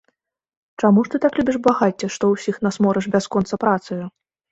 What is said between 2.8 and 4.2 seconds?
морыш бясконца працаю?